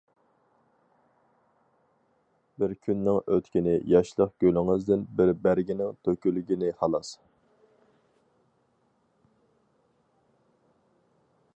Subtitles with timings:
[2.63, 7.13] بىر كۈننىڭ ئۆتكىنى ياشلىق گۈلىڭىزدىن بىر بەرگىنىڭ تۆكۈلگىنى خالاس.